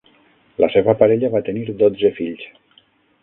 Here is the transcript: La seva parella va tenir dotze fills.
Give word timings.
La 0.63 0.69
seva 0.75 0.95
parella 1.01 1.29
va 1.35 1.43
tenir 1.49 1.65
dotze 1.83 2.13
fills. 2.21 2.47